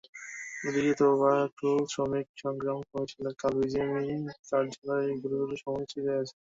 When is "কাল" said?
3.41-3.53